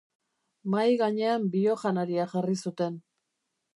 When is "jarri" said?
2.33-2.57